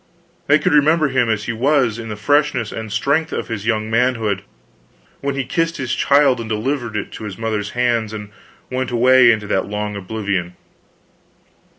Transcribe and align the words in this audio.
They 0.47 0.57
could 0.57 0.73
remember 0.73 1.09
him 1.09 1.29
as 1.29 1.43
he 1.43 1.53
was 1.53 1.99
in 1.99 2.09
the 2.09 2.15
freshness 2.15 2.71
and 2.71 2.91
strength 2.91 3.31
of 3.31 3.49
his 3.49 3.67
young 3.67 3.87
manhood, 3.87 4.41
when 5.19 5.35
he 5.35 5.43
kissed 5.45 5.77
his 5.77 5.93
child 5.93 6.39
and 6.39 6.49
delivered 6.49 6.97
it 6.97 7.11
to 7.11 7.25
its 7.27 7.37
mother's 7.37 7.69
hands 7.77 8.11
and 8.11 8.31
went 8.71 8.89
away 8.89 9.31
into 9.31 9.45
that 9.45 9.67
long 9.67 9.95
oblivion. 9.95 10.55